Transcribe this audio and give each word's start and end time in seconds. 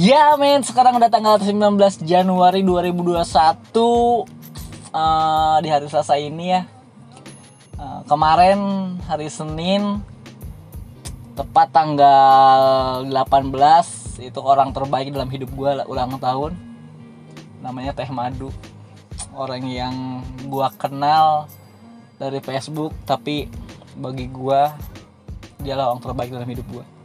Ya 0.00 0.32
men, 0.40 0.64
sekarang 0.64 0.96
udah 0.96 1.12
tanggal 1.12 1.36
19 1.36 1.76
Januari 2.08 2.64
2021 2.64 3.20
uh, 3.20 4.24
Di 5.60 5.68
hari 5.68 5.92
Selasa 5.92 6.16
ini 6.16 6.56
ya. 6.56 6.64
Uh, 7.76 8.00
Kemarin 8.08 8.96
hari 9.04 9.28
Senin 9.28 10.00
Tepat 11.36 11.76
tanggal 11.76 13.04
18 13.12 14.24
Itu 14.24 14.40
orang 14.40 14.72
terbaik 14.72 15.12
dalam 15.12 15.28
hidup 15.28 15.52
gue 15.52 15.84
ulang 15.84 16.16
tahun. 16.16 16.56
Namanya 17.60 17.92
Teh 17.92 18.08
Madu. 18.08 18.48
Orang 19.36 19.68
yang 19.68 20.24
gue 20.48 20.68
kenal 20.80 21.44
dari 22.16 22.40
Facebook 22.40 22.96
Tapi 23.04 23.52
bagi 24.00 24.32
gue 24.32 24.60
Dia 25.60 25.76
orang 25.76 26.00
terbaik 26.00 26.32
dalam 26.32 26.48
hidup 26.48 26.64
gue 26.72 26.99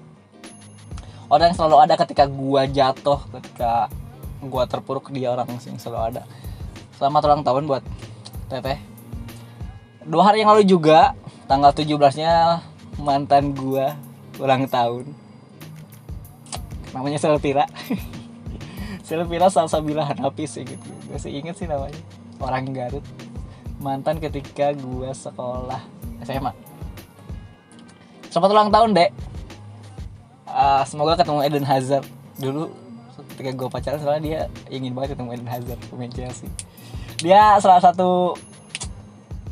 orang 1.29 1.52
yang 1.52 1.57
selalu 1.57 1.77
ada 1.81 1.93
ketika 1.97 2.25
gua 2.29 2.67
jatuh 2.70 3.20
ketika 3.39 3.89
gua 4.45 4.63
terpuruk 4.70 5.09
dia 5.09 5.34
orang 5.34 5.49
yang 5.49 5.79
selalu 5.79 6.15
ada. 6.15 6.21
Selamat 6.95 7.21
ulang 7.27 7.43
tahun 7.43 7.63
buat 7.67 7.84
teteh. 8.49 8.79
Dua 10.05 10.23
hari 10.23 10.45
yang 10.45 10.53
lalu 10.53 10.63
juga 10.70 11.17
tanggal 11.49 11.73
17 11.73 12.21
nya 12.21 12.61
mantan 13.01 13.57
gua 13.57 13.98
ulang 14.38 14.70
tahun. 14.70 15.09
Namanya 16.93 17.20
Selvira 17.20 17.65
Selvira 19.07 19.48
Salsabila 19.51 20.07
Hanapi 20.07 20.48
sih 20.48 20.63
gitu. 20.63 20.89
Gue 21.12 21.20
sih 21.20 21.34
inget 21.35 21.59
sih 21.59 21.67
namanya. 21.67 21.99
Orang 22.39 22.71
Garut. 22.71 23.03
Mantan 23.81 24.17
ketika 24.23 24.71
gua 24.73 25.12
sekolah 25.12 25.84
SMA 26.23 26.76
selamat 28.35 28.51
ulang 28.51 28.67
tahun 28.67 28.89
dek 28.99 29.09
uh, 30.66 30.82
semoga 30.90 31.13
ketemu 31.21 31.40
Eden 31.46 31.66
Hazard. 31.66 32.05
Dulu 32.41 32.74
ketika 33.35 33.52
gue 33.54 33.68
pacaran 33.70 33.99
soalnya 34.02 34.21
dia 34.21 34.41
ingin 34.74 34.91
banget 34.98 35.16
ketemu 35.16 35.30
Eden 35.38 35.49
Hazard 35.49 35.80
pemain 35.88 36.12
Chelsea. 36.12 36.49
Dia 37.22 37.62
salah 37.62 37.80
satu 37.80 38.35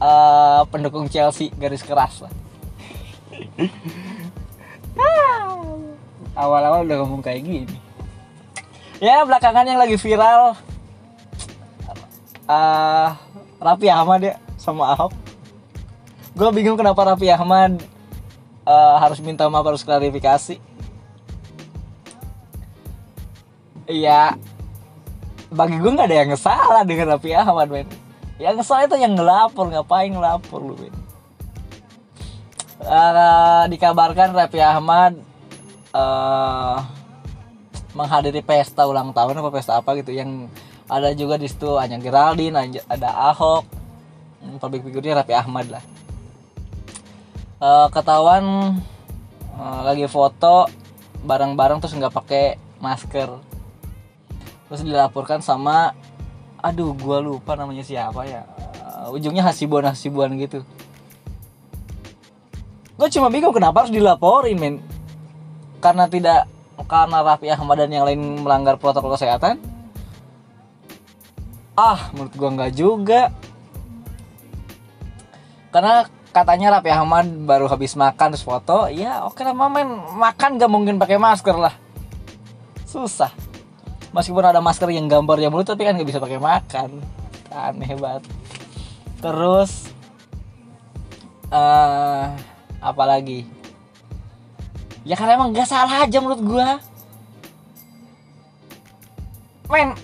uh, 0.01 0.61
pendukung 0.67 1.05
Chelsea 1.07 1.53
garis 1.53 1.85
keras 1.85 2.25
lah. 2.25 2.33
Awal-awal 6.33 6.89
udah 6.89 6.97
ngomong 7.05 7.21
kayak 7.21 7.45
gini. 7.45 7.77
Ya 8.97 9.21
belakangan 9.21 9.67
yang 9.67 9.77
lagi 9.77 9.99
viral 9.99 10.55
uh, 12.47 13.09
Raffi 13.61 13.87
Ahmad 13.91 14.21
ya 14.23 14.35
sama 14.57 14.95
Ahok. 14.95 15.13
Gue 16.33 16.49
bingung 16.55 16.79
kenapa 16.79 17.13
Raffi 17.13 17.29
Ahmad 17.29 17.77
uh, 18.65 18.95
harus 18.97 19.21
minta 19.21 19.45
maaf 19.45 19.67
harus 19.67 19.85
klarifikasi 19.85 20.57
Iya. 23.87 24.39
Bagi 25.53 25.77
gue 25.77 25.91
nggak 25.91 26.07
ada 26.09 26.17
yang 26.23 26.33
salah 26.39 26.81
dengan 26.87 27.13
Raffi 27.13 27.35
Ahmad 27.35 27.67
men. 27.69 27.87
Yang 28.41 28.65
salah 28.65 28.89
itu 28.89 28.97
yang 28.97 29.13
ngelapor 29.13 29.69
ngapain 29.69 30.09
ngelapor 30.09 30.59
lu 30.63 30.75
men? 30.79 30.95
Uh, 32.83 33.63
dikabarkan 33.71 34.35
Raffi 34.35 34.59
Ahmad 34.59 35.15
uh, 35.95 36.83
menghadiri 37.93 38.41
pesta 38.41 38.83
ulang 38.89 39.13
tahun 39.13 39.39
apa 39.39 39.49
pesta 39.53 39.79
apa 39.79 39.93
gitu 39.95 40.11
yang 40.11 40.49
ada 40.89 41.13
juga 41.15 41.39
di 41.39 41.47
situ 41.47 41.77
hanya 41.79 42.01
Geraldine 42.01 42.81
ada 42.89 43.09
Ahok. 43.31 43.63
Hmm, 44.43 44.57
public 44.59 44.83
figurnya 44.83 45.21
Raffi 45.21 45.35
Ahmad 45.37 45.69
lah. 45.69 45.83
Uh, 47.63 47.87
ketahuan 47.93 48.43
uh, 49.55 49.79
lagi 49.87 50.03
foto 50.11 50.67
bareng-bareng 51.23 51.79
terus 51.79 51.95
nggak 51.95 52.11
pakai 52.11 52.59
masker 52.83 53.52
terus 54.73 54.89
dilaporkan 54.89 55.37
sama 55.37 55.93
aduh 56.57 56.97
gua 56.97 57.21
lupa 57.21 57.53
namanya 57.53 57.85
siapa 57.85 58.25
ya. 58.25 58.41
Uh, 58.81 59.13
ujungnya 59.13 59.45
hasibuan 59.45 59.85
hasibuan 59.85 60.33
gitu. 60.41 60.65
Gue 62.97 63.07
cuma 63.13 63.29
bingung 63.29 63.53
kenapa 63.53 63.85
harus 63.85 63.93
dilaporin 63.93 64.57
men. 64.57 64.75
Karena 65.77 66.09
tidak 66.09 66.49
karena 66.89 67.21
Raffi 67.21 67.53
Ahmad 67.53 67.85
dan 67.85 67.93
yang 67.93 68.09
lain 68.09 68.41
melanggar 68.41 68.81
protokol 68.81 69.13
kesehatan. 69.13 69.61
Ah 71.77 72.09
menurut 72.17 72.33
gua 72.33 72.49
nggak 72.57 72.73
juga. 72.73 73.29
Karena 75.69 76.09
katanya 76.33 76.81
Raffi 76.81 76.89
Ahmad 76.89 77.29
baru 77.45 77.69
habis 77.69 77.93
makan 77.93 78.33
terus 78.33 78.41
foto. 78.41 78.89
Ya 78.89 79.21
oke 79.21 79.45
lah 79.45 79.53
men. 79.53 80.01
Makan 80.17 80.57
gak 80.57 80.71
mungkin 80.73 80.97
pakai 80.97 81.21
masker 81.21 81.61
lah. 81.61 81.77
Susah 82.89 83.52
meskipun 84.13 84.45
ada 84.45 84.61
masker 84.61 84.93
yang 84.93 85.09
gambarnya 85.09 85.49
mulut 85.49 85.65
tapi 85.65 85.83
kan 85.83 85.97
nggak 85.97 86.07
bisa 86.07 86.21
pakai 86.21 86.39
makan. 86.39 86.89
Aneh 87.49 87.93
banget. 87.97 88.23
Terus 89.19 89.89
uh, 91.49 92.29
apa 92.79 93.03
lagi? 93.03 93.45
Ya 95.03 95.19
kan 95.19 95.27
emang 95.27 95.51
nggak 95.51 95.67
salah 95.67 96.05
aja 96.05 96.17
menurut 96.21 96.41
gua. 96.45 96.79
Men 99.67 99.97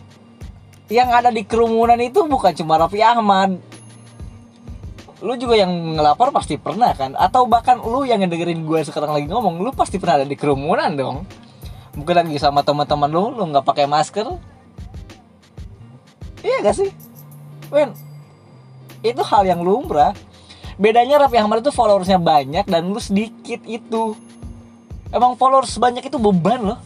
yang 0.89 1.13
ada 1.13 1.29
di 1.29 1.45
kerumunan 1.45 2.01
itu 2.01 2.25
bukan 2.25 2.51
cuma 2.57 2.81
Raffi 2.81 3.05
Ahmad. 3.05 3.61
Lu 5.19 5.35
juga 5.35 5.59
yang 5.59 5.99
ngelapor 5.99 6.33
pasti 6.33 6.57
pernah 6.57 6.95
kan? 6.97 7.13
Atau 7.13 7.45
bahkan 7.45 7.77
lu 7.77 8.07
yang 8.07 8.23
ngedengerin 8.23 8.65
gue 8.65 8.81
sekarang 8.87 9.13
lagi 9.13 9.27
ngomong 9.29 9.61
lu 9.61 9.69
pasti 9.75 9.99
pernah 9.99 10.23
ada 10.23 10.27
di 10.27 10.33
kerumunan 10.39 10.95
dong 10.95 11.27
mungkin 11.99 12.15
lagi 12.15 12.39
sama 12.39 12.63
teman-teman 12.63 13.11
lu 13.11 13.35
lu 13.35 13.43
nggak 13.51 13.67
pakai 13.67 13.85
masker. 13.85 14.25
Iya 16.39 16.63
gak 16.63 16.75
sih? 16.79 16.89
Men 17.67 17.91
itu 19.03 19.21
hal 19.23 19.43
yang 19.47 19.59
lumrah. 19.63 20.15
Bedanya 20.79 21.19
Raffi 21.19 21.35
Ahmad 21.35 21.59
itu 21.59 21.75
followersnya 21.75 22.15
banyak 22.15 22.63
dan 22.63 22.87
lu 22.87 22.99
sedikit 23.03 23.59
itu. 23.67 24.15
Emang 25.11 25.35
followers 25.35 25.75
banyak 25.75 26.07
itu 26.07 26.15
beban 26.15 26.63
loh. 26.63 26.79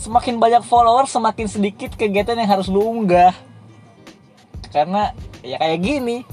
Semakin 0.00 0.40
banyak 0.40 0.64
followers 0.64 1.12
semakin 1.12 1.46
sedikit 1.52 1.92
kegiatan 2.00 2.32
yang 2.32 2.48
harus 2.48 2.72
lu 2.72 2.80
unggah. 2.80 3.36
Karena 4.72 5.12
ya 5.44 5.60
kayak 5.60 5.80
gini. 5.84 6.24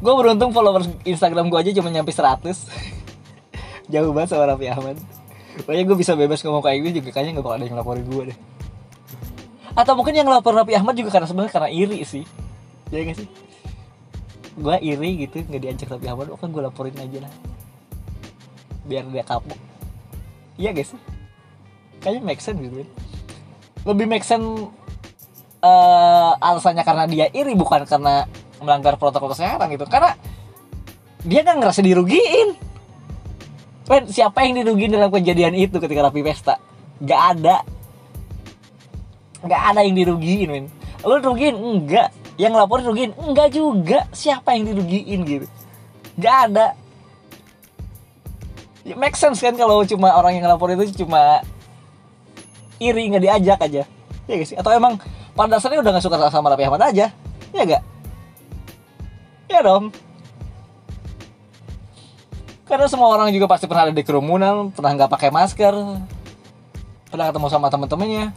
Gue 0.00 0.14
beruntung 0.16 0.52
followers 0.52 0.92
Instagram 1.08 1.48
gue 1.48 1.60
aja 1.60 1.72
cuma 1.80 1.88
nyampe 1.88 2.12
100 2.12 2.44
jauh 3.90 4.10
banget 4.14 4.32
sama 4.32 4.46
Raffi 4.48 4.70
Ahmad. 4.70 4.96
Pokoknya 5.66 5.82
gue 5.82 5.96
bisa 5.98 6.12
bebas 6.14 6.40
ngomong 6.46 6.62
kayak 6.62 6.78
gitu 6.86 7.02
juga 7.02 7.10
kayaknya 7.18 7.42
gak 7.42 7.44
bakal 7.44 7.56
ada 7.58 7.66
yang 7.66 7.78
laporin 7.78 8.04
gue 8.06 8.24
deh. 8.32 8.38
Atau 9.74 9.92
mungkin 9.98 10.14
yang 10.14 10.30
lapor 10.30 10.54
Raffi 10.54 10.78
Ahmad 10.78 10.94
juga 10.94 11.10
karena 11.10 11.26
sebenarnya 11.26 11.52
karena 11.52 11.70
iri 11.74 12.00
sih. 12.06 12.24
Ya 12.94 13.02
gak 13.02 13.18
sih? 13.18 13.28
Gue 14.54 14.76
iri 14.78 15.26
gitu 15.26 15.42
gak 15.42 15.60
diajak 15.60 15.90
Raffi 15.90 16.06
Ahmad, 16.06 16.30
oh 16.30 16.38
kan 16.38 16.54
gue 16.54 16.62
laporin 16.62 16.94
aja 16.96 17.26
lah. 17.26 17.32
Biar 18.86 19.04
dia 19.10 19.26
kapok. 19.26 19.58
Iya 20.56 20.70
gak 20.70 20.86
sih? 20.94 21.00
Kayaknya 22.00 22.22
make 22.24 22.40
sense 22.40 22.58
gitu. 22.62 22.86
Lebih 23.84 24.06
make 24.06 24.24
sense 24.24 24.46
uh, 25.60 26.32
alasannya 26.40 26.86
karena 26.86 27.04
dia 27.10 27.26
iri 27.34 27.52
bukan 27.58 27.84
karena 27.84 28.24
melanggar 28.62 28.96
protokol 28.96 29.34
kesehatan 29.34 29.66
gitu. 29.74 29.84
Karena 29.90 30.14
dia 31.20 31.44
kan 31.44 31.60
ngerasa 31.60 31.84
dirugiin 31.84 32.69
Men, 33.90 34.06
siapa 34.06 34.46
yang 34.46 34.62
dirugiin 34.62 34.94
dalam 34.94 35.10
kejadian 35.10 35.58
itu 35.58 35.82
ketika 35.82 36.06
rapi 36.06 36.22
pesta? 36.22 36.62
Gak 37.02 37.20
ada. 37.34 37.66
Gak 39.42 39.62
ada 39.74 39.82
yang 39.82 39.98
dirugiin, 39.98 40.46
men. 40.46 40.64
Lu 41.02 41.18
dirugiin? 41.18 41.58
Enggak. 41.58 42.14
Yang 42.38 42.52
lapor 42.54 42.86
dirugiin? 42.86 43.10
Enggak 43.18 43.50
juga. 43.50 44.06
Siapa 44.14 44.54
yang 44.54 44.70
dirugiin 44.70 45.26
gitu? 45.26 45.46
Gak 46.22 46.36
ada. 46.46 46.78
Ya, 48.86 48.94
make 48.94 49.18
sense 49.18 49.42
kan 49.42 49.58
kalau 49.58 49.82
cuma 49.82 50.14
orang 50.14 50.38
yang 50.38 50.46
lapor 50.46 50.70
itu 50.70 51.02
cuma 51.02 51.42
iri 52.78 53.10
nggak 53.10 53.26
diajak 53.26 53.58
aja. 53.58 53.82
Ya 54.30 54.34
guys, 54.38 54.54
atau 54.54 54.70
emang 54.70 55.02
pada 55.34 55.58
dasarnya 55.58 55.82
udah 55.82 55.98
gak 55.98 56.04
suka 56.06 56.30
sama 56.30 56.54
Rapi 56.54 56.62
Ahmad 56.62 56.94
aja? 56.94 57.10
Ya 57.50 57.62
gak? 57.66 57.82
Ya 59.50 59.66
dong 59.66 59.90
karena 62.70 62.86
semua 62.86 63.10
orang 63.10 63.34
juga 63.34 63.50
pasti 63.50 63.66
pernah 63.66 63.90
ada 63.90 63.94
di 63.94 64.06
kerumunan 64.06 64.70
pernah 64.70 64.94
nggak 64.94 65.10
pakai 65.10 65.34
masker 65.34 65.74
pernah 67.10 67.26
ketemu 67.26 67.46
sama 67.50 67.66
temen-temennya. 67.66 68.30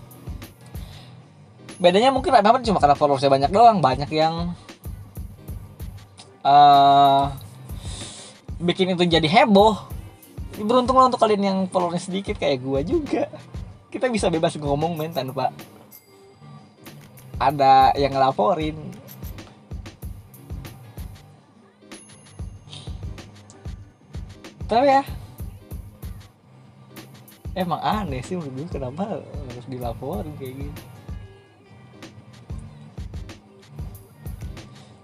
Bedanya 1.77 2.09
mungkin 2.09 2.33
apa 2.33 2.57
cuma 2.65 2.81
karena 2.81 2.97
followersnya 2.97 3.29
banyak 3.29 3.51
doang 3.53 3.77
banyak 3.77 4.09
yang 4.09 4.57
uh, 6.41 7.29
bikin 8.57 8.97
itu 8.97 9.05
jadi 9.05 9.29
heboh. 9.29 9.77
Beruntung 10.57 10.97
lah 10.97 11.09
untuk 11.13 11.21
kalian 11.21 11.43
yang 11.45 11.59
followersnya 11.69 12.09
sedikit 12.09 12.41
kayak 12.41 12.65
gua 12.65 12.81
juga. 12.81 13.29
Kita 13.93 14.09
bisa 14.09 14.33
bebas 14.33 14.57
ngomong 14.57 14.97
men 14.97 15.13
tanpa 15.13 15.53
ada 17.37 17.93
yang 17.93 18.09
ngelaporin 18.17 18.77
tapi 24.73 24.89
ya. 24.89 25.03
Emang 27.53 27.77
aneh 27.85 28.25
sih 28.25 28.33
menurut 28.33 28.65
gue 28.65 28.81
kenapa 28.81 29.21
harus 29.21 29.65
dilaporin 29.69 30.33
kayak 30.41 30.53
gini. 30.57 30.73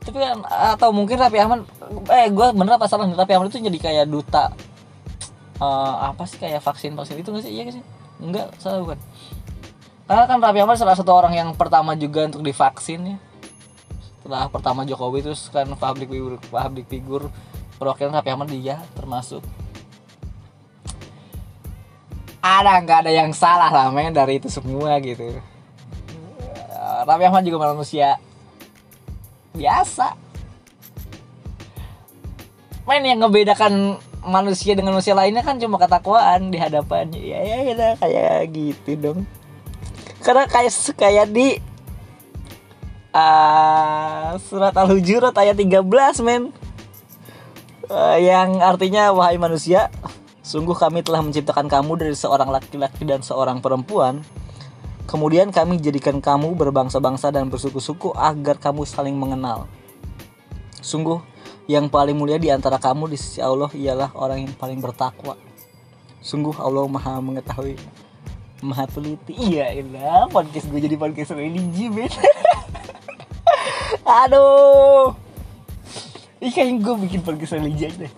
Tapi 0.01 0.17
kan 0.17 0.41
atau 0.49 0.89
mungkin 0.89 1.21
Raffi 1.21 1.37
Ahmad 1.37 1.69
eh 2.09 2.33
gue 2.33 2.47
bener 2.57 2.81
apa 2.81 2.89
salah 2.89 3.05
Raffi 3.05 3.33
Ahmad 3.37 3.53
itu 3.53 3.61
jadi 3.61 3.77
kayak 3.77 4.05
duta 4.09 4.49
eh, 5.61 5.95
apa 6.09 6.25
sih? 6.25 6.41
Kayak 6.41 6.65
vaksin 6.65 6.97
vaksin 6.97 7.21
itu 7.21 7.29
nggak 7.29 7.45
sih? 7.45 7.53
Iya 7.53 7.61
nggak 7.69 7.75
sih? 7.77 7.85
Enggak 8.19 8.47
salah 8.57 8.81
bukan 8.81 8.99
karena 10.09 10.25
kan 10.25 10.41
Raffi 10.41 10.59
Ahmad 10.65 10.81
salah 10.81 10.97
satu 10.97 11.13
orang 11.13 11.37
yang 11.37 11.49
pertama 11.53 11.93
juga 11.93 12.25
untuk 12.25 12.41
divaksin 12.41 13.13
ya. 13.13 13.17
Setelah 14.17 14.49
pertama 14.49 14.81
Jokowi 14.81 15.21
terus 15.21 15.53
kan 15.53 15.69
public 15.77 16.09
figure 16.09 16.41
public 16.49 16.85
figure 16.89 17.29
perwakilan 17.79 18.19
Ahmad 18.19 18.51
dia 18.51 18.83
termasuk. 18.93 19.39
Ada 22.43 22.83
nggak 22.83 22.99
ada 23.07 23.11
yang 23.11 23.31
salah 23.31 23.71
lah 23.71 23.87
men 23.91 24.11
dari 24.11 24.39
itu 24.39 24.51
semua 24.51 24.99
gitu. 24.99 25.23
Eh, 25.23 26.99
Raffi 27.07 27.23
Ahmad 27.23 27.47
juga 27.47 27.71
manusia 27.71 28.19
biasa. 29.55 30.15
Main 32.83 33.05
yang 33.07 33.23
ngebedakan 33.23 33.99
manusia 34.27 34.75
dengan 34.75 34.99
manusia 34.99 35.15
lainnya 35.15 35.43
kan 35.43 35.55
cuma 35.55 35.79
ketakwaan 35.79 36.51
di 36.51 36.59
hadapannya 36.59 37.21
ya 37.21 37.39
ya 37.39 37.57
ya 37.71 37.89
kayak 37.95 38.51
gitu 38.51 38.91
dong. 38.99 39.19
Karena 40.19 40.43
kayak 40.51 40.73
kayak 40.99 41.27
di 41.31 41.59
ah, 43.15 44.35
surat 44.39 44.75
al-hujurat 44.75 45.31
ayat 45.35 45.55
13 45.55 45.79
men 46.27 46.51
Eh, 47.89 48.17
yang 48.29 48.61
artinya 48.61 49.09
wahai 49.09 49.41
manusia 49.41 49.89
sungguh 50.45 50.77
kami 50.77 51.01
telah 51.01 51.25
menciptakan 51.25 51.65
kamu 51.65 51.97
dari 51.97 52.15
seorang 52.15 52.49
laki-laki 52.53 53.05
dan 53.05 53.25
seorang 53.25 53.61
perempuan 53.61 54.21
Kemudian 55.09 55.49
kami 55.49 55.81
jadikan 55.81 56.21
kamu 56.21 56.53
berbangsa-bangsa 56.53 57.33
dan 57.33 57.49
bersuku-suku 57.49 58.13
agar 58.13 58.61
kamu 58.61 58.85
saling 58.85 59.17
mengenal. 59.17 59.65
Sungguh, 60.85 61.17
yang 61.65 61.89
paling 61.89 62.13
mulia 62.13 62.37
di 62.37 62.53
antara 62.53 62.77
kamu 62.77 63.09
di 63.09 63.17
sisi 63.17 63.41
Allah 63.41 63.73
ialah 63.73 64.13
orang 64.13 64.45
yang 64.45 64.53
paling 64.53 64.77
bertakwa. 64.77 65.33
Sungguh 66.21 66.53
Allah 66.61 66.85
maha 66.85 67.17
mengetahui, 67.25 67.73
maha 68.61 68.85
teliti. 68.85 69.33
Iya, 69.33 69.81
ilah, 69.81 70.29
podcast 70.29 70.69
gue 70.69 70.77
jadi 70.77 70.93
podcast 70.93 71.33
religi. 71.33 71.89
Aduh. 74.29 75.28
Ih, 76.39 76.51
kayaknya 76.51 76.79
gue 76.79 76.95
bikin 77.03 77.21
podcast 77.23 77.59
religi 77.59 77.83
aja 77.87 77.97
deh. 78.07 78.13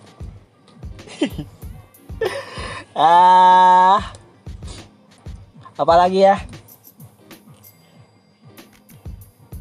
ah. 2.98 3.98
Apalagi 5.74 6.22
ya? 6.22 6.36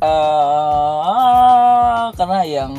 eh 0.01 2.05
karena 2.17 2.41
yang 2.41 2.73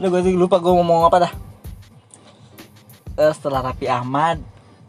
lu 0.00 0.08
gue 0.08 0.24
lupa 0.32 0.56
gue 0.56 0.72
ngomong 0.72 1.04
apa 1.04 1.28
dah 1.28 1.32
Eh, 3.12 3.28
setelah 3.36 3.60
Raffi 3.60 3.92
Ahmad 3.92 4.40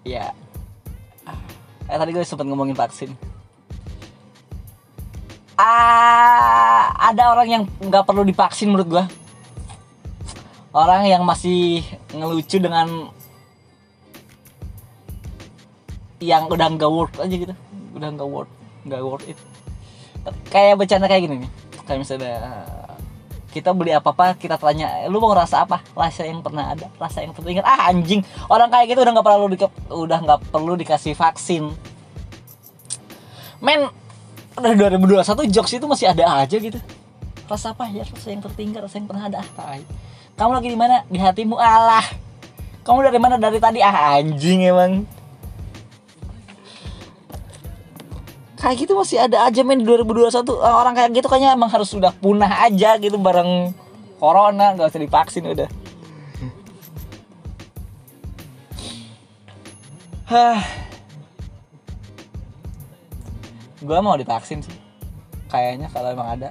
ya 0.08 0.31
eh 1.92 1.98
tadi 2.00 2.16
gue 2.16 2.24
sempat 2.24 2.48
ngomongin 2.48 2.72
vaksin 2.72 3.12
ah 5.60 6.90
ada 6.98 7.30
orang 7.30 7.48
yang 7.48 7.64
nggak 7.82 8.04
perlu 8.06 8.26
divaksin 8.26 8.74
menurut 8.74 8.90
gue 8.90 9.04
orang 10.74 11.06
yang 11.06 11.22
masih 11.22 11.86
ngelucu 12.10 12.58
dengan 12.58 13.14
yang 16.24 16.50
udah 16.50 16.68
nggak 16.74 16.92
worth 16.92 17.20
aja 17.20 17.36
gitu. 17.36 17.54
Udah 17.94 18.10
nggak 18.10 18.28
worth 18.28 18.52
nggak 18.88 19.02
worth 19.06 19.28
it. 19.30 19.40
Kayak 20.50 20.80
bercanda 20.82 21.06
kayak 21.06 21.30
gini 21.30 21.36
nih. 21.46 21.52
Kayak 21.84 22.00
misalnya 22.02 22.36
kita 23.54 23.70
beli 23.70 23.94
apa 23.94 24.10
apa 24.10 24.34
kita 24.34 24.58
tanya 24.58 25.06
lu 25.12 25.22
mau 25.22 25.30
ngerasa 25.36 25.68
apa? 25.68 25.84
Rasa 25.94 26.26
yang 26.26 26.42
pernah 26.42 26.74
ada 26.74 26.90
rasa 26.98 27.22
yang 27.22 27.38
teringat 27.38 27.68
ah 27.68 27.92
anjing. 27.92 28.26
Orang 28.50 28.74
kayak 28.74 28.96
gitu 28.96 29.06
udah 29.06 29.14
nggak 29.14 29.28
perlu 29.28 29.48
di, 29.52 29.58
udah 29.94 30.20
nggak 30.26 30.40
perlu 30.50 30.74
dikasih 30.80 31.14
vaksin. 31.14 31.70
Men 33.62 33.92
udah 34.54 34.74
2021 34.78 35.50
jokes 35.50 35.74
itu 35.74 35.86
masih 35.90 36.08
ada 36.14 36.46
aja 36.46 36.56
gitu. 36.58 36.78
Rasa 37.50 37.74
apa 37.74 37.90
ya? 37.90 38.06
Rasa 38.06 38.28
yang 38.30 38.42
tertinggal 38.46 38.86
rasa 38.86 39.02
yang 39.02 39.08
pernah 39.10 39.26
ada. 39.30 39.42
Kamu 40.38 40.52
lagi 40.54 40.70
di 40.70 40.78
mana? 40.78 41.06
Di 41.10 41.18
hatimu. 41.18 41.58
Alah. 41.58 42.06
Kamu 42.86 43.00
dari 43.02 43.20
mana? 43.22 43.36
Dari 43.42 43.58
tadi. 43.58 43.80
Ah 43.82 44.18
anjing 44.18 44.66
emang. 44.66 45.06
Kayak 48.64 48.76
gitu 48.80 48.96
masih 48.96 49.20
ada 49.20 49.44
aja 49.44 49.60
men 49.60 49.84
di 49.84 49.86
2021 49.86 50.48
orang 50.56 50.96
kayak 50.96 51.12
gitu 51.20 51.28
kayaknya 51.28 51.52
emang 51.52 51.68
harus 51.68 51.92
sudah 51.92 52.16
punah 52.16 52.64
aja 52.64 52.96
gitu 52.96 53.20
bareng 53.20 53.76
corona. 54.22 54.72
Nggak 54.78 54.94
usah 54.94 55.02
divaksin 55.04 55.44
udah. 55.52 55.70
Hah. 60.32 60.83
Gua 63.84 64.00
mau 64.00 64.16
divaksin 64.16 64.64
sih. 64.64 64.74
Kayaknya 65.52 65.92
kalau 65.92 66.10
emang 66.16 66.30
ada. 66.40 66.50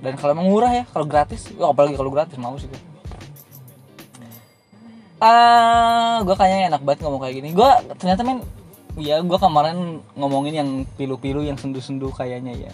Dan 0.00 0.16
kalau 0.16 0.32
emang 0.32 0.48
murah 0.48 0.72
ya, 0.72 0.84
kalau 0.88 1.04
gratis, 1.04 1.52
ya 1.52 1.68
apalagi 1.68 1.94
kalau 1.94 2.08
gratis 2.08 2.40
mau 2.40 2.56
sih 2.56 2.66
gua. 2.66 2.80
Ah, 5.20 6.24
gua 6.24 6.32
kayaknya 6.32 6.72
enak 6.72 6.82
banget 6.82 7.00
ngomong 7.04 7.20
kayak 7.20 7.34
gini. 7.44 7.48
Gua 7.52 7.84
ternyata 8.00 8.24
men 8.24 8.40
ya 8.96 9.20
gua 9.20 9.36
kemarin 9.36 10.00
ngomongin 10.16 10.54
yang 10.56 10.70
pilu-pilu 10.96 11.44
yang 11.44 11.60
sendu-sendu 11.60 12.08
kayaknya 12.16 12.56
ya. 12.56 12.72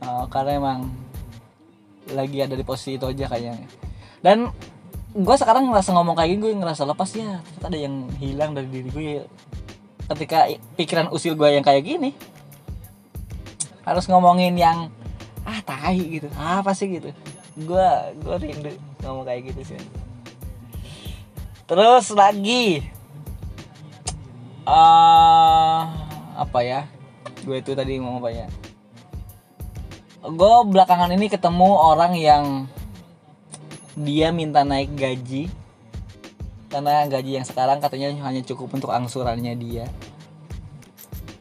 Ah, 0.00 0.24
karena 0.32 0.56
emang 0.56 0.78
lagi 2.10 2.42
ada 2.42 2.56
di 2.56 2.64
posisi 2.64 2.96
itu 2.96 3.04
aja 3.04 3.28
kayaknya. 3.28 3.68
Dan 4.24 4.48
gue 5.12 5.36
sekarang 5.36 5.68
ngerasa 5.68 5.92
ngomong 5.92 6.16
kayak 6.16 6.28
gini 6.32 6.40
gue 6.40 6.52
ngerasa 6.56 6.88
lepas 6.88 7.10
ya 7.12 7.44
ternyata 7.44 7.66
ada 7.68 7.78
yang 7.78 8.08
hilang 8.16 8.56
dari 8.56 8.68
diri 8.72 8.88
gue 8.88 9.04
ya. 9.20 9.24
ketika 10.16 10.48
pikiran 10.80 11.12
usil 11.12 11.36
gue 11.36 11.52
yang 11.52 11.60
kayak 11.60 11.84
gini 11.84 12.16
harus 13.82 14.04
ngomongin 14.06 14.54
yang 14.54 14.90
ah 15.42 15.60
tai 15.62 15.98
gitu. 16.18 16.28
Apa 16.38 16.74
sih? 16.74 16.88
gitu. 16.90 17.10
Gue 17.58 17.88
gue 18.22 18.36
rindu 18.38 18.72
ngomong 19.02 19.26
kayak 19.26 19.52
gitu 19.52 19.74
sih. 19.74 19.80
Terus 21.66 22.10
lagi. 22.14 22.86
Eh 24.62 25.80
apa 26.38 26.58
ya? 26.62 26.86
Gue 27.42 27.58
itu 27.58 27.74
tadi 27.74 27.98
ngomong 27.98 28.22
apa 28.22 28.30
ya? 28.30 28.46
Gue 30.22 30.54
belakangan 30.70 31.10
ini 31.10 31.26
ketemu 31.26 31.70
orang 31.74 32.14
yang 32.14 32.44
dia 33.98 34.30
minta 34.30 34.62
naik 34.62 34.94
gaji. 34.94 35.50
Karena 36.70 37.04
gaji 37.04 37.36
yang 37.36 37.44
sekarang 37.44 37.84
katanya 37.84 38.16
hanya 38.24 38.40
cukup 38.46 38.72
untuk 38.72 38.88
angsurannya 38.94 39.52
dia 39.60 39.92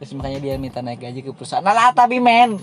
terus 0.01 0.17
makanya 0.17 0.41
dia 0.41 0.58
minta 0.58 0.81
naik 0.81 1.05
gaji 1.05 1.22
ke 1.22 1.29
perusahaan. 1.29 1.62
Nah 1.62 1.77
lah 1.77 1.93
tapi 1.93 2.17
men 2.17 2.58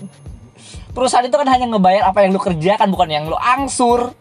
perusahaan 0.91 1.23
itu 1.23 1.39
kan 1.39 1.47
hanya 1.47 1.71
ngebayar 1.71 2.11
apa 2.11 2.27
yang 2.27 2.35
lu 2.35 2.41
kerjakan 2.43 2.91
bukan 2.91 3.07
yang 3.07 3.23
lu 3.31 3.39
angsur. 3.39 4.11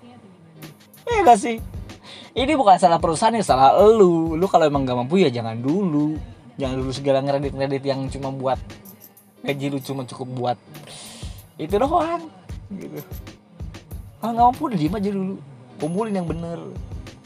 Iya 1.03 1.27
gak 1.27 1.39
sih? 1.43 1.59
Ini 2.39 2.55
bukan 2.55 2.79
salah 2.79 3.03
perusahaan 3.03 3.35
ini 3.35 3.43
salah 3.43 3.75
lu. 3.75 4.39
Lu 4.39 4.47
kalau 4.47 4.71
emang 4.71 4.87
gak 4.87 4.95
mampu 4.95 5.19
ya 5.19 5.35
jangan 5.35 5.59
dulu. 5.59 6.15
Jangan 6.63 6.79
dulu 6.79 6.95
segala 6.95 7.27
kredit 7.27 7.59
kredit 7.59 7.83
yang 7.83 8.07
cuma 8.07 8.31
buat 8.31 8.63
gaji 9.43 9.67
lu 9.67 9.83
cuma 9.83 10.07
cukup 10.07 10.29
buat 10.39 10.59
itu 11.59 11.75
doang 11.75 12.23
gitu. 12.71 13.03
Kalau 14.23 14.31
nggak 14.31 14.47
mampu 14.47 14.63
udah 14.71 14.79
diem 14.79 14.95
aja 14.95 15.11
dulu. 15.11 15.35
Kumpulin 15.83 16.15
yang 16.15 16.27
bener 16.31 16.59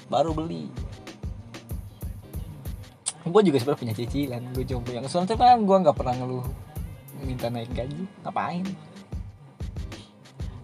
baru 0.08 0.32
beli 0.32 0.72
gue 3.22 3.42
juga 3.46 3.56
sebenarnya 3.62 3.82
punya 3.86 3.94
cicilan 3.94 4.42
gue 4.50 4.64
coba 4.66 4.90
yang 4.98 5.06
soalnya 5.06 5.38
kan 5.38 5.62
gue 5.62 5.76
nggak 5.78 5.94
pernah 5.94 6.14
ngeluh 6.18 6.46
minta 7.22 7.48
naik 7.48 7.70
gaji. 7.72 8.02
Ngapain? 8.26 8.66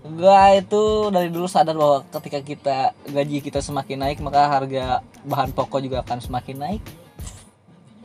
Gue 0.08 0.40
itu 0.56 0.84
dari 1.12 1.28
dulu 1.28 1.46
sadar 1.46 1.76
bahwa 1.76 2.02
ketika 2.18 2.38
kita 2.42 2.78
gaji 3.06 3.38
kita 3.44 3.60
semakin 3.62 3.98
naik 4.02 4.18
maka 4.24 4.48
harga 4.48 5.04
bahan 5.22 5.54
pokok 5.54 5.80
juga 5.84 6.02
akan 6.02 6.18
semakin 6.18 6.56
naik. 6.58 6.82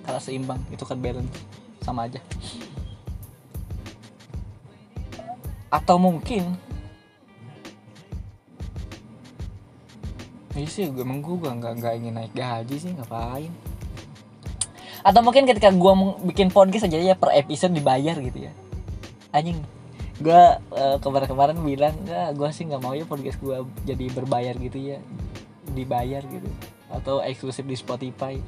Karena 0.04 0.20
seimbang 0.20 0.62
itu 0.70 0.84
kan 0.84 1.00
balance. 1.00 1.34
Sama 1.82 2.06
aja. 2.08 2.20
Atau 5.74 5.98
mungkin 5.98 6.54
Iya 10.54 10.70
sih, 10.70 10.86
gue 10.86 11.02
emang 11.02 11.18
gue 11.26 11.34
nggak 11.34 11.82
nggak 11.82 11.94
ingin 11.98 12.14
naik 12.14 12.34
gaji 12.38 12.78
sih, 12.78 12.94
ngapain? 12.94 13.50
Atau 15.04 15.20
mungkin 15.20 15.44
ketika 15.44 15.70
gue 15.70 15.94
bikin 16.32 16.48
podcast 16.48 16.88
aja 16.88 16.96
ya 16.96 17.16
per 17.20 17.36
episode 17.36 17.76
dibayar 17.76 18.16
gitu 18.18 18.48
ya. 18.48 18.52
Anjing, 19.36 19.60
gue 20.24 20.42
eh, 20.80 20.98
kemarin-kemarin 21.04 21.60
bilang 21.60 21.92
nggak, 22.08 22.40
gue 22.40 22.50
sih 22.56 22.64
nggak 22.64 22.82
mau 22.82 22.96
ya 22.96 23.04
podcast 23.04 23.38
gue 23.44 23.68
jadi 23.84 24.06
berbayar 24.16 24.56
gitu 24.56 24.80
ya, 24.80 24.98
dibayar 25.76 26.24
gitu, 26.24 26.48
atau 26.88 27.20
eksklusif 27.20 27.68
di 27.68 27.76
Spotify. 27.76 28.40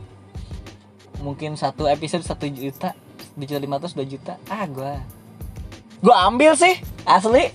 mungkin 1.24 1.56
satu 1.56 1.88
episode 1.88 2.22
satu 2.22 2.46
juta 2.52 2.92
dijual 3.34 3.64
lima 3.64 3.80
ratus 3.80 3.96
dua 3.96 4.06
juta. 4.08 4.38
Ah 4.52 4.68
gue 4.68 4.94
gue 6.04 6.16
ambil 6.16 6.54
sih 6.54 6.78
asli. 7.08 7.52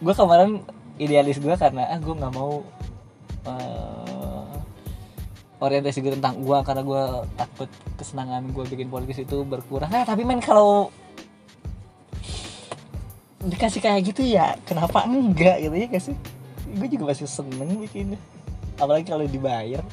Gue 0.00 0.14
kemarin 0.16 0.64
idealis 0.96 1.36
gue 1.36 1.54
karena 1.60 1.92
ah 1.92 1.98
gue 2.00 2.14
nggak 2.14 2.32
mau 2.32 2.64
uh, 3.44 3.99
orientasi 5.60 6.00
gue 6.00 6.12
tentang 6.16 6.40
uang 6.40 6.64
karena 6.64 6.82
gue 6.82 7.02
takut 7.36 7.70
kesenangan 8.00 8.48
gue 8.48 8.64
bikin 8.64 8.88
podcast 8.88 9.20
itu 9.28 9.44
berkurang. 9.44 9.92
Nah 9.92 10.08
tapi 10.08 10.24
men 10.24 10.40
kalau 10.40 10.88
dikasih 13.40 13.80
kayak 13.80 14.00
gitu 14.12 14.24
ya 14.24 14.56
kenapa 14.64 15.04
enggak 15.04 15.60
gitu 15.60 15.76
ya 15.76 15.86
gak 15.92 16.04
sih? 16.04 16.16
Gue 16.76 16.88
juga 16.88 17.12
masih 17.12 17.28
seneng 17.28 17.76
bikinnya. 17.76 18.16
Apalagi 18.80 19.04
kalau 19.12 19.28
dibayar. 19.28 19.84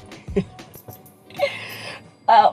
Uh, 2.27 2.51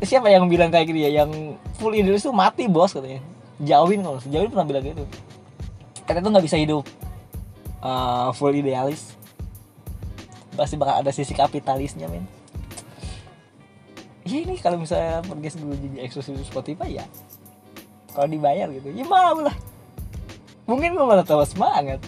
siapa 0.08 0.32
yang 0.32 0.48
bilang 0.48 0.72
kayak 0.72 0.88
gini 0.88 1.04
ya? 1.04 1.24
Yang 1.24 1.60
full 1.76 1.92
Indonesia 1.92 2.32
tuh 2.32 2.36
mati 2.36 2.64
bos 2.64 2.96
katanya. 2.96 3.20
Jauhin 3.60 4.00
kalau 4.00 4.18
jauhin 4.24 4.48
pernah 4.48 4.66
bilang 4.66 4.84
gitu. 4.88 5.04
Karena 6.08 6.24
tuh 6.24 6.30
nggak 6.32 6.46
bisa 6.48 6.56
hidup 6.56 6.84
uh, 7.84 8.32
full 8.32 8.56
idealis 8.56 9.12
pasti 10.54 10.78
bakal 10.78 11.02
ada 11.02 11.10
sisi 11.10 11.34
kapitalisnya 11.34 12.06
men. 12.06 12.24
Ya 14.24 14.40
ini 14.40 14.56
kalau 14.56 14.80
misalnya 14.80 15.20
podcast 15.26 15.60
gue 15.60 15.76
jadi 15.76 16.08
eksklusif 16.08 16.40
Spotify 16.48 17.02
ya. 17.02 17.06
Kalau 18.14 18.30
dibayar 18.30 18.70
gitu 18.72 18.88
ya 18.94 19.04
mau 19.04 19.36
lah. 19.42 19.52
Mungkin 20.64 20.96
gue 20.96 21.04
malah 21.04 21.26
tambah 21.26 21.44
semangat 21.44 22.00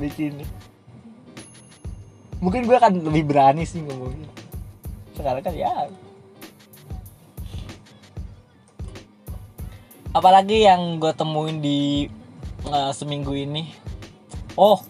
bikin. 0.00 0.40
Mungkin 2.40 2.64
gue 2.64 2.76
akan 2.78 3.04
lebih 3.04 3.28
berani 3.28 3.68
sih 3.68 3.84
ngomongin 3.84 4.26
sekarang 5.12 5.44
kan 5.44 5.52
ya. 5.52 5.70
Apalagi 10.16 10.64
yang 10.64 10.96
gue 10.96 11.12
temuin 11.12 11.60
di 11.60 12.08
uh, 12.64 12.90
seminggu 12.96 13.36
ini. 13.36 13.68
Oh 14.56 14.80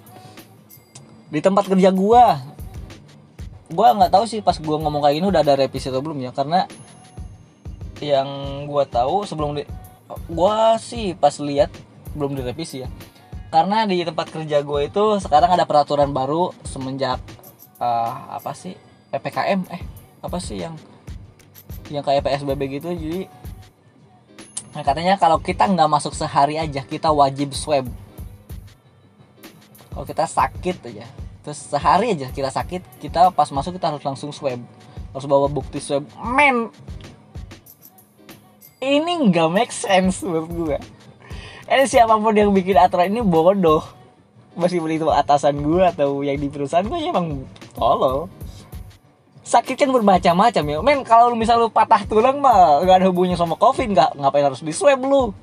di 1.33 1.41
tempat 1.41 1.65
kerja 1.65 1.89
gue 1.89 2.25
gue 3.73 3.89
nggak 3.97 4.13
tahu 4.13 4.25
sih 4.29 4.45
pas 4.45 4.55
gue 4.55 4.77
ngomong 4.77 5.01
kayak 5.01 5.17
gini 5.19 5.27
udah 5.33 5.41
ada 5.41 5.57
revisi 5.57 5.89
atau 5.89 6.05
belum 6.05 6.21
ya 6.21 6.31
karena 6.31 6.69
yang 8.03 8.29
gue 8.69 8.85
tahu 8.91 9.25
sebelum 9.25 9.57
di 9.57 9.65
gue 10.29 10.59
sih 10.83 11.17
pas 11.17 11.33
lihat 11.41 11.73
belum 12.13 12.37
direvisi 12.37 12.85
ya. 12.85 12.89
Karena 13.53 13.85
di 13.85 14.01
tempat 14.01 14.33
kerja 14.33 14.65
gue 14.65 14.81
itu 14.89 15.05
sekarang 15.21 15.53
ada 15.53 15.69
peraturan 15.69 16.13
baru 16.13 16.53
semenjak 16.65 17.21
uh, 17.77 18.41
apa 18.41 18.57
sih 18.57 18.73
ppkm 19.13 19.61
eh 19.69 19.83
apa 20.25 20.39
sih 20.41 20.61
yang 20.61 20.77
yang 21.93 22.05
kayak 22.05 22.25
psbb 22.25 22.61
gitu. 22.81 22.93
Jadi 22.93 23.43
Nah, 24.73 24.81
katanya 24.81 25.21
kalau 25.21 25.37
kita 25.37 25.69
nggak 25.69 25.85
masuk 25.85 26.17
sehari 26.17 26.57
aja 26.57 26.81
kita 26.81 27.13
wajib 27.13 27.53
swab. 27.53 27.85
Kalau 29.93 30.09
kita 30.09 30.25
sakit 30.25 30.77
aja, 30.89 31.05
terus 31.43 31.59
sehari 31.67 32.15
aja 32.15 32.31
kita 32.31 32.49
sakit, 32.49 33.03
kita 33.03 33.31
pas 33.35 33.51
masuk 33.51 33.77
kita 33.77 33.91
harus 33.93 34.03
langsung 34.03 34.31
swab. 34.31 34.63
Harus 35.13 35.27
bawa 35.29 35.47
bukti 35.51 35.83
swab. 35.83 36.07
Men, 36.23 36.71
ini 38.81 39.31
nggak 39.31 39.49
make 39.53 39.75
sense 39.75 40.23
menurut 40.23 40.51
gue. 40.51 40.79
Ini 41.69 41.85
siapa 41.87 42.19
pun 42.19 42.35
yang 42.35 42.51
bikin 42.51 42.79
aturan 42.79 43.11
ini 43.13 43.23
bodoh. 43.23 43.83
Meskipun 44.53 44.93
itu 44.93 45.09
atasan 45.09 45.65
gue 45.65 45.81
atau 45.81 46.21
yang 46.21 46.37
di 46.37 46.53
perusahaan 46.53 46.85
gue 46.85 46.99
ya 47.01 47.09
emang 47.09 47.49
tolol 47.73 48.29
sakit 49.43 49.75
kan 49.75 49.91
bermacam-macam 49.91 50.65
ya 50.65 50.79
men 50.81 50.99
kalau 51.03 51.35
misal 51.35 51.61
lu 51.61 51.69
patah 51.69 52.07
tulang 52.07 52.39
mah 52.39 52.81
gak 52.87 53.03
ada 53.03 53.07
hubungannya 53.11 53.35
sama 53.35 53.59
covid 53.59 53.91
nggak 53.91 54.17
ngapain 54.17 54.47
harus 54.47 54.63
di 54.63 54.71
swab 54.71 55.03
lu 55.03 55.35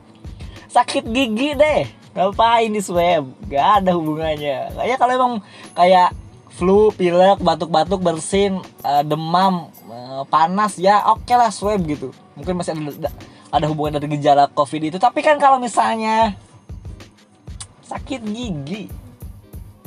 sakit 0.71 1.03
gigi 1.11 1.53
deh 1.53 1.83
ngapain 2.13 2.69
di 2.71 2.81
swab? 2.81 3.29
Gak 3.49 3.83
ada 3.83 3.91
hubungannya. 3.95 4.73
Kayak 4.73 4.97
kalau 4.97 5.13
emang 5.13 5.33
kayak 5.77 6.09
flu 6.59 6.91
pilek 6.91 7.39
batuk-batuk 7.39 8.03
bersin 8.03 8.59
uh, 8.83 9.03
demam 9.05 9.71
uh, 9.87 10.27
panas 10.27 10.75
ya 10.75 10.99
oke 11.07 11.23
okay 11.23 11.35
lah 11.39 11.53
swab 11.53 11.79
gitu. 11.87 12.11
Mungkin 12.35 12.59
masih 12.59 12.75
ada 12.75 13.09
ada 13.49 13.65
hubungan 13.71 13.97
dari 13.97 14.11
gejala 14.19 14.51
covid 14.51 14.91
itu. 14.91 14.97
Tapi 14.99 15.23
kan 15.23 15.39
kalau 15.39 15.61
misalnya 15.61 16.35
sakit 17.87 18.21
gigi 18.29 18.85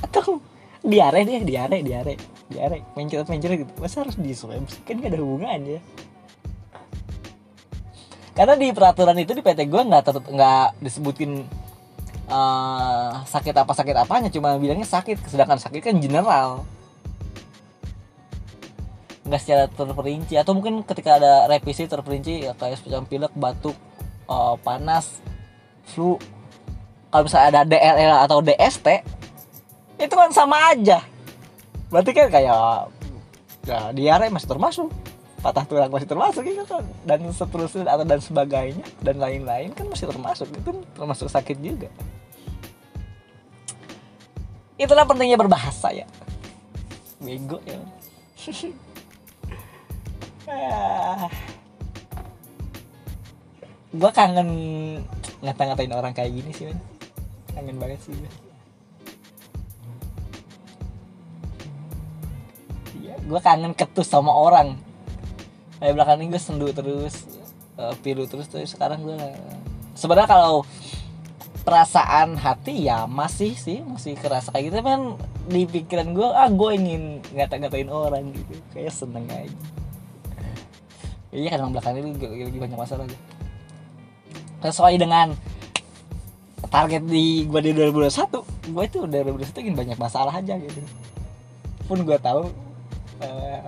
atau 0.03 0.43
diare 0.83 1.23
deh 1.23 1.47
diare 1.47 1.79
diare 1.85 2.15
diare 2.51 2.79
mencret 2.97 3.29
mencret 3.29 3.69
gitu. 3.69 3.73
Masa 3.79 4.07
harus 4.07 4.17
di 4.17 4.33
swab 4.33 4.65
kan 4.87 4.97
gak 4.97 5.13
ada 5.13 5.21
hubungannya. 5.21 5.81
Karena 8.33 8.57
di 8.57 8.73
peraturan 8.73 9.17
itu 9.21 9.37
di 9.37 9.45
PT 9.45 9.69
gue 9.69 9.83
nggak 9.93 10.33
nggak 10.33 10.81
disebutin 10.81 11.45
uh, 12.33 13.23
sakit 13.29 13.53
apa 13.53 13.73
sakit 13.77 13.95
apanya? 13.95 14.33
Cuma 14.33 14.57
bilangnya 14.57 14.89
sakit 14.89 15.29
sedangkan 15.29 15.61
sakit 15.61 15.85
kan 15.85 15.97
general. 16.01 16.65
Nggak 19.29 19.41
secara 19.45 19.65
terperinci. 19.69 20.35
Atau 20.41 20.57
mungkin 20.57 20.81
ketika 20.83 21.21
ada 21.21 21.47
revisi 21.47 21.85
terperinci 21.85 22.49
ya 22.49 22.57
kayak 22.57 22.81
semacam 22.81 23.03
pilek 23.07 23.33
batuk 23.37 23.77
uh, 24.27 24.57
panas 24.65 25.21
flu. 25.87 26.17
Kalau 27.13 27.29
misalnya 27.29 27.49
ada 27.53 27.63
DLL 27.69 28.17
atau 28.25 28.41
DST 28.41 28.89
itu 30.01 30.15
kan 30.17 30.33
sama 30.33 30.73
aja. 30.73 31.05
Berarti 31.93 32.11
kan 32.17 32.33
kayak 32.33 32.89
ya 33.69 33.79
diare 33.93 34.33
masih 34.33 34.49
termasuk. 34.49 34.89
Patah 35.43 35.67
tulang 35.67 35.93
masih 35.93 36.09
termasuk 36.09 36.43
ya 36.49 36.65
kan. 36.65 36.81
Dan 37.05 37.29
seterusnya 37.29 37.85
atau 37.85 38.07
dan 38.09 38.23
sebagainya 38.23 38.87
dan 39.05 39.21
lain-lain 39.21 39.77
kan 39.77 39.85
masih 39.93 40.09
termasuk. 40.09 40.49
Itu 40.57 40.81
termasuk 40.97 41.29
sakit 41.29 41.61
juga 41.61 41.93
itulah 44.81 45.05
pentingnya 45.09 45.37
berbahasa 45.41 45.93
ya. 45.93 46.07
Bego 47.23 47.61
ya. 47.65 47.79
Gue 53.93 54.11
kangen 54.17 54.49
ngata-ngatain 55.45 55.93
orang 55.93 56.17
kayak 56.17 56.33
gini 56.33 56.51
sih 56.55 56.65
man. 56.71 56.81
kangen 57.53 57.77
banget 57.77 58.01
sih 58.01 58.17
gue 58.17 58.33
gue 63.23 63.41
kangen 63.41 63.73
ketus 63.73 64.11
sama 64.11 64.35
orang. 64.35 64.77
Kayak 65.79 65.95
belakang 65.99 66.19
ini 66.23 66.31
gue 66.31 66.43
sendu 66.43 66.69
terus 66.75 67.27
uh, 67.79 67.95
pilu 68.03 68.27
terus 68.27 68.47
terus 68.51 68.75
sekarang 68.75 69.03
gue 69.03 69.19
sebenarnya 69.95 70.31
kalau 70.31 70.67
perasaan 71.63 72.37
hati 72.39 72.91
ya 72.91 73.07
masih 73.07 73.55
sih 73.55 73.81
masih 73.87 74.19
kerasa 74.19 74.51
kayak 74.51 74.71
gitu. 74.71 74.79
Kan 74.83 75.01
di 75.47 75.67
pikiran 75.67 76.15
gue 76.15 76.29
ah 76.29 76.51
gue 76.51 76.71
ingin 76.75 77.03
ngata-ngatain 77.35 77.91
orang 77.91 78.35
gitu. 78.35 78.55
Kayak 78.75 78.93
seneng 78.95 79.27
aja. 79.31 79.59
Iya 81.33 81.57
kan 81.57 81.73
belakang 81.73 81.97
ini 81.97 82.13
lagi, 82.21 82.59
banyak 82.61 82.77
masalah 82.77 83.09
gitu 83.09 83.33
sesuai 84.63 84.95
dengan 84.95 85.35
target 86.71 87.03
di 87.05 87.45
gue 87.51 87.61
di 87.61 87.73
2021 87.75 88.71
gue 88.73 88.85
itu 88.87 88.99
udah 89.03 89.21
2021 89.35 89.63
ingin 89.67 89.77
banyak 89.77 89.99
masalah 89.99 90.33
aja 90.39 90.55
gitu. 90.57 90.81
Pun 91.91 92.07
gue 92.07 92.17
tahu 92.17 92.49
eh, 93.21 93.61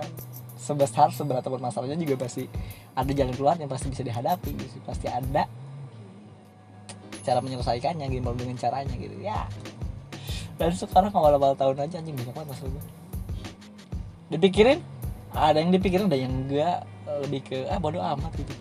sebesar 0.55 1.11
seberat 1.11 1.43
apa 1.45 1.51
pun 1.51 1.61
masalahnya 1.61 1.99
juga 1.99 2.25
pasti 2.25 2.47
ada 2.95 3.11
jalan 3.11 3.35
keluar 3.35 3.59
yang 3.59 3.69
pasti 3.69 3.91
bisa 3.91 4.01
dihadapi 4.01 4.55
gitu. 4.55 4.79
pasti 4.87 5.05
ada 5.11 5.45
cara 7.25 7.41
menyelesaikannya 7.41 8.05
gimana 8.05 8.37
dengan 8.37 8.57
caranya 8.61 8.93
gitu. 8.93 9.17
Ya. 9.17 9.49
Dan 10.55 10.71
sekarang 10.71 11.11
awal-awal 11.11 11.57
tahun 11.57 11.89
aja 11.89 11.99
anjing 11.99 12.15
banyak 12.15 12.31
banget 12.31 12.49
masalah 12.53 12.71
gue 12.71 12.83
dipikirin? 14.29 14.81
Ada 15.35 15.59
yang 15.61 15.71
dipikirin 15.75 16.07
ada 16.07 16.17
yang 16.17 16.31
enggak. 16.31 16.87
Lebih 17.05 17.41
ke 17.45 17.57
ah 17.69 17.77
bodoh 17.77 18.01
amat 18.01 18.33
gitu. 18.33 18.53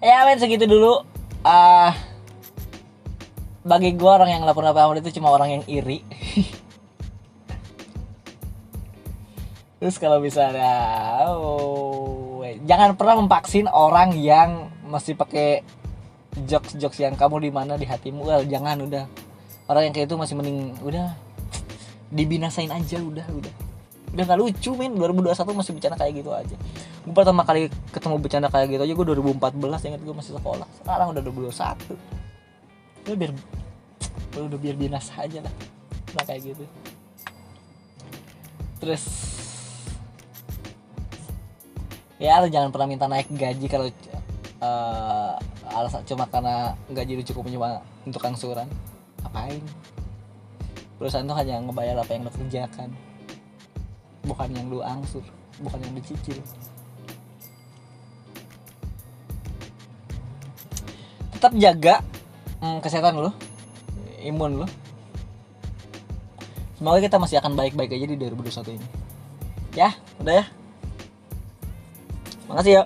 Ya 0.00 0.24
men 0.24 0.38
segitu 0.40 0.64
dulu. 0.64 1.04
Ah 1.42 1.92
uh, 1.92 1.92
bagi 3.66 3.98
gue 3.98 4.06
orang 4.06 4.30
yang 4.30 4.46
lapor 4.46 4.62
apa 4.62 4.94
itu 5.02 5.18
cuma 5.18 5.34
orang 5.34 5.60
yang 5.60 5.64
iri. 5.66 6.00
Terus 9.76 10.00
kalau 10.00 10.22
misalnya 10.24 10.72
oh, 11.28 12.40
jangan 12.64 12.96
pernah 12.96 13.20
memvaksin 13.20 13.68
orang 13.68 14.16
yang 14.16 14.72
masih 14.86 15.18
pakai 15.18 15.62
jokes 16.46 16.76
jokes 16.76 17.00
yang 17.00 17.16
kamu 17.16 17.48
di 17.48 17.50
mana 17.50 17.74
di 17.74 17.86
hatimu. 17.88 18.22
Well 18.22 18.44
jangan 18.46 18.80
udah. 18.84 19.04
Orang 19.66 19.90
yang 19.90 19.94
kayak 19.94 20.06
itu 20.06 20.16
masih 20.16 20.34
mending 20.38 20.78
udah 20.84 21.14
dibinasain 22.14 22.70
aja 22.70 23.02
udah 23.02 23.26
udah. 23.26 23.54
Udah 24.14 24.22
nggak 24.24 24.38
lucu 24.38 24.70
men. 24.78 24.94
2021 24.94 25.58
masih 25.58 25.72
bicara 25.74 25.94
kayak 25.98 26.22
gitu 26.22 26.30
aja. 26.30 26.56
Gue 27.06 27.14
pertama 27.14 27.42
kali 27.46 27.70
ketemu 27.90 28.16
bercanda 28.18 28.48
kayak 28.50 28.66
gitu 28.70 28.82
aja 28.82 28.92
gue 28.94 29.06
2014 29.14 29.88
ingat 29.90 30.00
gue 30.02 30.14
masih 30.14 30.32
sekolah. 30.38 30.68
Sekarang 30.82 31.14
udah 31.14 31.22
2021 31.22 32.16
udah 33.06 33.14
biar 33.14 33.32
udah 34.36 34.58
biar 34.58 34.76
binasa 34.76 35.14
aja 35.18 35.42
lah. 35.42 35.54
Nah 36.14 36.22
kayak 36.26 36.54
gitu. 36.54 36.64
Terus 38.82 39.02
ya 42.16 42.40
lu 42.40 42.48
jangan 42.48 42.72
pernah 42.72 42.88
minta 42.88 43.06
naik 43.08 43.28
gaji 43.28 43.66
kalau 43.68 43.88
eh, 44.62 45.32
alasan 45.72 46.02
cuma 46.06 46.24
karena 46.28 46.76
gaji 46.92 47.18
lu 47.18 47.24
cukup 47.24 47.48
cuma 47.50 47.80
untuk 48.06 48.22
angsuran. 48.24 48.68
Apain? 49.24 49.60
Perusahaan 50.96 51.28
tuh 51.28 51.36
hanya 51.36 51.60
ngebayar 51.60 52.00
apa 52.00 52.10
yang 52.14 52.24
lu 52.24 52.32
kerjakan. 52.32 52.88
Bukan 54.26 54.48
yang 54.54 54.66
lu 54.72 54.80
angsur 54.82 55.22
bukan 55.60 55.80
yang 55.80 55.94
dicicil 55.96 56.36
tetap 61.36 61.52
jaga 61.56 61.94
mm, 62.64 62.78
kesehatan 62.80 63.20
lu 63.20 63.32
imun 64.24 64.64
lu 64.64 64.66
semoga 66.76 67.00
kita 67.00 67.16
masih 67.16 67.36
akan 67.40 67.56
baik-baik 67.56 67.92
aja 67.96 68.04
di 68.04 68.16
2021 68.20 68.76
ini. 68.76 68.88
Ya 69.76 69.96
udah 70.20 70.44
ya. 70.44 70.44
Makasih 72.48 72.72
ya 72.80 72.82